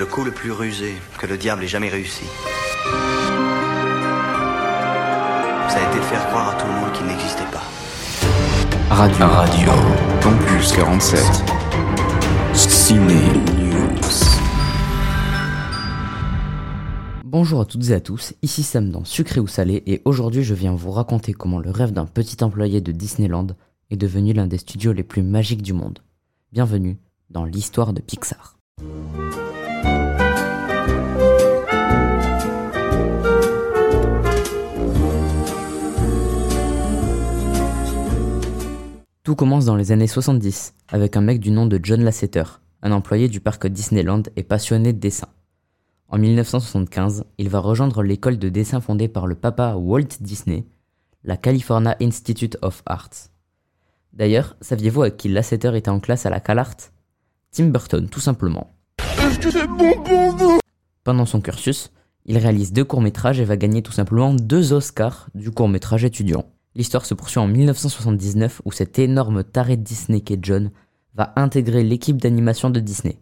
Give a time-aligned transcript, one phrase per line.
[0.00, 2.24] Le coup le plus rusé que le diable ait jamais réussi.
[5.68, 7.62] Ça a été de faire croire à tout le monde qu'il n'existait pas.
[8.88, 9.70] Radio Radio
[10.22, 11.20] Campus 47
[12.54, 13.12] Ciné
[13.58, 13.98] News
[17.26, 20.54] Bonjour à toutes et à tous, ici Sam dans Sucré ou Salé et aujourd'hui je
[20.54, 23.48] viens vous raconter comment le rêve d'un petit employé de Disneyland
[23.90, 25.98] est devenu l'un des studios les plus magiques du monde.
[26.52, 26.96] Bienvenue
[27.28, 28.56] dans l'histoire de Pixar.
[39.30, 42.42] Tout commence dans les années 70 avec un mec du nom de John Lasseter,
[42.82, 45.28] un employé du parc Disneyland et passionné de dessin.
[46.08, 50.66] En 1975, il va rejoindre l'école de dessin fondée par le papa Walt Disney,
[51.22, 53.28] la California Institute of Arts.
[54.12, 56.90] D'ailleurs, saviez-vous avec qui Lasseter était en classe à la CalArt?
[57.52, 58.72] Tim Burton, tout simplement.
[61.04, 61.92] Pendant son cursus,
[62.24, 66.46] il réalise deux courts-métrages et va gagner tout simplement deux Oscars du court-métrage étudiant.
[66.74, 70.70] L'histoire se poursuit en 1979 où cet énorme taré de Disney qu'est John
[71.14, 73.18] va intégrer l'équipe d'animation de Disney.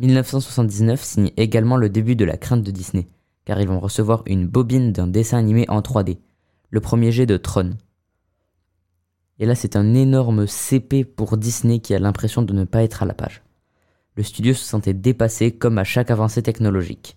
[0.00, 3.06] 1979 signe également le début de la crainte de Disney,
[3.44, 6.18] car ils vont recevoir une bobine d'un dessin animé en 3D,
[6.70, 7.76] le premier jet de Tron.
[9.38, 13.04] Et là c'est un énorme CP pour Disney qui a l'impression de ne pas être
[13.04, 13.42] à la page.
[14.16, 17.16] Le studio se sentait dépassé comme à chaque avancée technologique.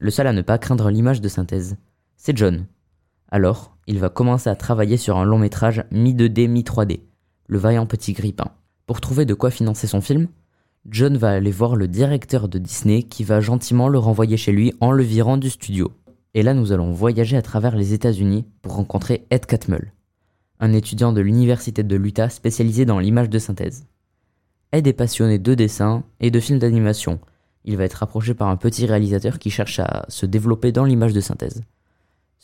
[0.00, 1.76] Le seul à ne pas craindre l'image de synthèse,
[2.16, 2.66] c'est John.
[3.30, 7.00] Alors, il va commencer à travailler sur un long métrage mi-2D, mi-3D,
[7.46, 8.52] Le vaillant petit grippin.
[8.86, 10.28] Pour trouver de quoi financer son film,
[10.88, 14.72] John va aller voir le directeur de Disney qui va gentiment le renvoyer chez lui
[14.80, 15.92] en le virant du studio.
[16.32, 19.92] Et là, nous allons voyager à travers les États-Unis pour rencontrer Ed Catmull,
[20.58, 23.84] un étudiant de l'université de l'Utah spécialisé dans l'image de synthèse.
[24.72, 27.20] Ed est passionné de dessin et de films d'animation.
[27.66, 31.12] Il va être approché par un petit réalisateur qui cherche à se développer dans l'image
[31.12, 31.62] de synthèse.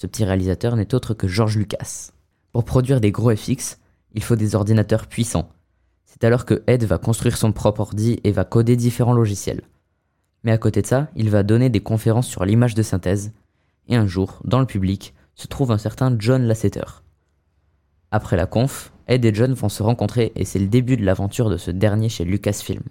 [0.00, 2.12] Ce petit réalisateur n'est autre que George Lucas.
[2.52, 3.80] Pour produire des gros FX,
[4.14, 5.48] il faut des ordinateurs puissants.
[6.06, 9.62] C'est alors que Ed va construire son propre ordi et va coder différents logiciels.
[10.44, 13.32] Mais à côté de ça, il va donner des conférences sur l'image de synthèse.
[13.88, 17.02] Et un jour, dans le public, se trouve un certain John Lasseter.
[18.12, 21.50] Après la conf, Ed et John vont se rencontrer et c'est le début de l'aventure
[21.50, 22.84] de ce dernier chez Lucasfilm.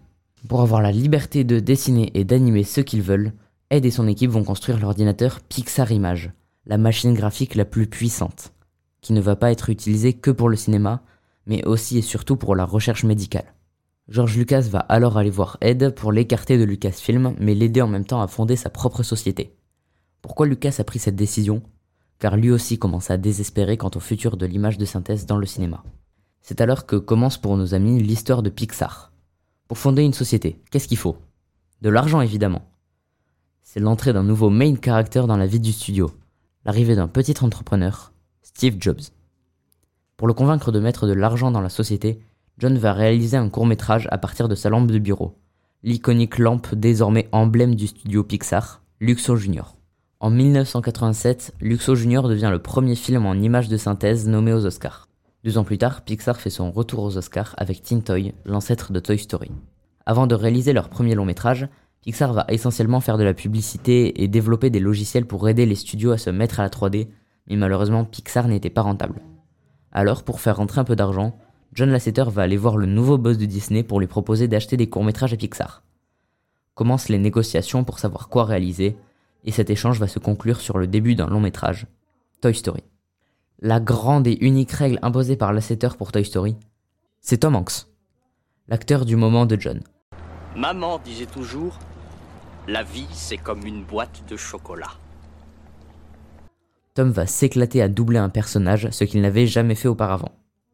[0.49, 3.31] Pour avoir la liberté de dessiner et d'animer ce qu'ils veulent,
[3.69, 6.31] Ed et son équipe vont construire l'ordinateur Pixar Image,
[6.67, 8.53] la machine graphique la plus puissante,
[9.01, 11.01] qui ne va pas être utilisée que pour le cinéma,
[11.45, 13.53] mais aussi et surtout pour la recherche médicale.
[14.09, 18.05] George Lucas va alors aller voir Ed pour l'écarter de Lucasfilm, mais l'aider en même
[18.05, 19.55] temps à fonder sa propre société.
[20.21, 21.61] Pourquoi Lucas a pris cette décision?
[22.19, 25.45] Car lui aussi commence à désespérer quant au futur de l'image de synthèse dans le
[25.45, 25.83] cinéma.
[26.41, 29.13] C'est alors que commence pour nos amis l'histoire de Pixar.
[29.69, 31.17] Pour fonder une société, qu'est-ce qu'il faut?
[31.81, 32.63] De l'argent évidemment.
[33.63, 36.09] C'est l'entrée d'un nouveau main character dans la vie du studio,
[36.67, 38.11] l'arrivée d'un petit entrepreneur,
[38.43, 38.99] Steve Jobs.
[40.17, 42.19] Pour le convaincre de mettre de l'argent dans la société,
[42.57, 45.37] John va réaliser un court métrage à partir de sa lampe de bureau,
[45.83, 49.77] l'iconique lampe désormais emblème du studio Pixar, Luxo Junior.
[50.19, 55.07] En 1987, Luxo Junior devient le premier film en images de synthèse nommé aux Oscars.
[55.45, 58.99] Deux ans plus tard, Pixar fait son retour aux Oscars avec Teen Toy, l'ancêtre de
[58.99, 59.51] Toy Story.
[60.05, 61.69] Avant de réaliser leur premier long métrage,
[62.07, 66.13] Pixar va essentiellement faire de la publicité et développer des logiciels pour aider les studios
[66.13, 67.09] à se mettre à la 3D,
[67.47, 69.19] mais malheureusement Pixar n'était pas rentable.
[69.91, 71.37] Alors, pour faire rentrer un peu d'argent,
[71.73, 74.87] John Lasseter va aller voir le nouveau boss de Disney pour lui proposer d'acheter des
[74.87, 75.83] courts-métrages à Pixar.
[76.75, 78.95] Commencent les négociations pour savoir quoi réaliser,
[79.43, 81.87] et cet échange va se conclure sur le début d'un long métrage,
[82.39, 82.85] Toy Story.
[83.59, 86.55] La grande et unique règle imposée par Lasseter pour Toy Story,
[87.19, 87.85] c'est Tom Hanks,
[88.69, 89.81] l'acteur du moment de John.
[90.55, 91.77] Maman disait toujours
[92.67, 94.91] la vie, c'est comme une boîte de chocolat.
[96.93, 100.31] Tom va s'éclater à doubler un personnage, ce qu'il n'avait jamais fait auparavant.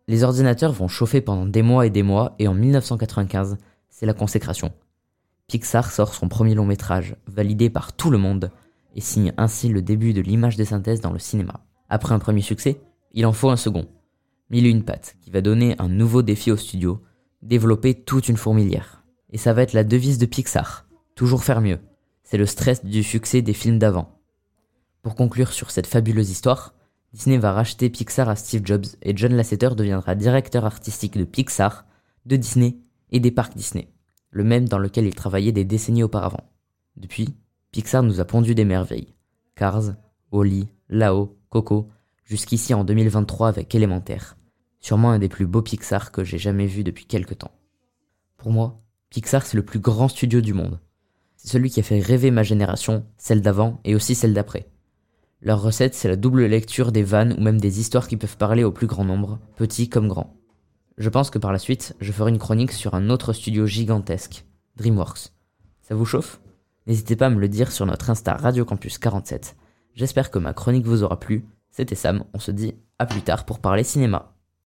[0.08, 3.58] Les ordinateurs vont chauffer pendant des mois et des mois, et en 1995,
[3.90, 4.74] c'est la consécration.
[5.48, 8.52] Pixar sort son premier long métrage, validé par tout le monde,
[8.96, 11.60] et signe ainsi le début de l'image de synthèse dans le cinéma.
[11.90, 12.80] Après un premier succès,
[13.12, 13.86] il en faut un second.
[14.50, 17.04] Mille une patte, qui va donner un nouveau défi au studio,
[17.44, 19.04] développer toute une fourmilière.
[19.30, 20.86] Et ça va être la devise de Pixar,
[21.24, 21.80] Toujours faire mieux.
[22.24, 24.20] C'est le stress du succès des films d'avant.
[25.04, 26.74] Pour conclure sur cette fabuleuse histoire,
[27.14, 31.86] Disney va racheter Pixar à Steve Jobs et John Lasseter deviendra directeur artistique de Pixar,
[32.26, 32.76] de Disney
[33.10, 33.88] et des parcs Disney,
[34.32, 36.44] le même dans lequel il travaillait des décennies auparavant.
[36.98, 37.34] Depuis,
[37.72, 39.16] Pixar nous a pondu des merveilles.
[39.56, 39.94] Cars,
[40.34, 41.88] Wally, Lao, Coco,
[42.26, 44.36] jusqu'ici en 2023 avec Élémentaire.
[44.82, 47.58] Sûrement un des plus beaux Pixar que j'ai jamais vu depuis quelque temps.
[48.36, 50.82] Pour moi, Pixar c'est le plus grand studio du monde.
[51.44, 54.70] C'est celui qui a fait rêver ma génération, celle d'avant et aussi celle d'après.
[55.42, 58.64] Leur recette, c'est la double lecture des vannes ou même des histoires qui peuvent parler
[58.64, 60.38] au plus grand nombre, petits comme grands.
[60.98, 64.46] Je pense que par la suite, je ferai une chronique sur un autre studio gigantesque,
[64.78, 65.34] DreamWorks.
[65.82, 66.40] Ça vous chauffe?
[66.88, 69.58] N'hésitez pas à me le dire sur notre Insta Radio Campus 47.
[69.96, 71.46] J'espère que ma chronique vous aura plu.
[71.72, 74.33] C'était Sam, on se dit à plus tard pour parler cinéma.